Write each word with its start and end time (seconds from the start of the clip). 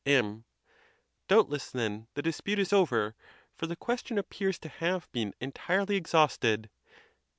M. 0.03 0.45
Doubtless, 1.27 1.69
then, 1.69 2.07
the 2.15 2.23
dispute 2.23 2.57
is 2.57 2.73
over; 2.73 3.13
for 3.55 3.67
the 3.67 3.75
question 3.75 4.17
appears 4.17 4.57
to 4.61 4.67
have 4.67 5.07
been 5.11 5.35
entirely 5.39 5.95
exhausted. 5.95 6.71